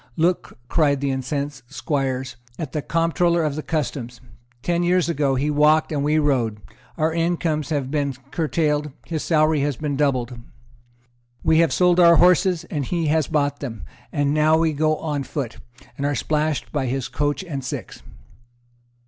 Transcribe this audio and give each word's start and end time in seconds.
"Look," 0.17 0.57
cried 0.67 0.99
the 0.99 1.11
incensed 1.11 1.71
squires, 1.71 2.35
"at 2.57 2.71
the 2.71 2.81
Comptroller 2.81 3.43
of 3.43 3.55
the 3.55 3.61
Customs. 3.61 4.19
Ten 4.63 4.81
years 4.81 5.07
ago, 5.07 5.35
he 5.35 5.51
walked, 5.51 5.91
and 5.91 6.03
we 6.03 6.17
rode. 6.17 6.59
Our 6.97 7.13
incomes 7.13 7.69
have 7.69 7.91
been 7.91 8.15
curtailed; 8.31 8.91
his 9.05 9.21
salary 9.23 9.59
has 9.59 9.75
been 9.77 9.95
doubled; 9.95 10.39
we 11.43 11.59
have 11.59 11.71
sold 11.71 11.99
our 11.99 12.15
horses; 12.15 12.65
he 12.71 13.09
has 13.09 13.27
bought 13.27 13.59
them; 13.59 13.83
and 14.11 14.33
now 14.33 14.57
we 14.57 14.73
go 14.73 14.95
on 14.97 15.21
foot, 15.21 15.57
and 15.97 16.03
are 16.07 16.15
splashed 16.15 16.71
by 16.71 16.87
his 16.87 17.07
coach 17.07 17.43
and 17.43 17.63
six." 17.63 18.01